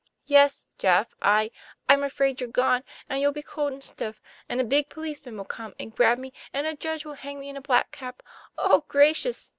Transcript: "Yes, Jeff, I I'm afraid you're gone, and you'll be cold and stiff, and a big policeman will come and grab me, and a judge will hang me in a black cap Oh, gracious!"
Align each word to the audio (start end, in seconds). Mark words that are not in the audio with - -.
"Yes, 0.25 0.65
Jeff, 0.79 1.13
I 1.21 1.51
I'm 1.87 2.03
afraid 2.03 2.41
you're 2.41 2.49
gone, 2.49 2.83
and 3.07 3.21
you'll 3.21 3.31
be 3.31 3.43
cold 3.43 3.71
and 3.73 3.83
stiff, 3.83 4.19
and 4.49 4.59
a 4.59 4.63
big 4.63 4.89
policeman 4.89 5.37
will 5.37 5.45
come 5.45 5.75
and 5.79 5.95
grab 5.95 6.17
me, 6.17 6.33
and 6.53 6.65
a 6.65 6.73
judge 6.75 7.05
will 7.05 7.13
hang 7.13 7.39
me 7.39 7.49
in 7.49 7.55
a 7.55 7.61
black 7.61 7.91
cap 7.91 8.23
Oh, 8.57 8.83
gracious!" 8.87 9.49